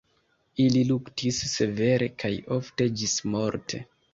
[0.63, 3.87] Ili luktis severe kaj ofte ĝismorte.